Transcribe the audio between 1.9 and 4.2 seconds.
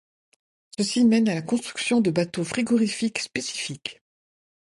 de bateaux frigorifiques spécifiques.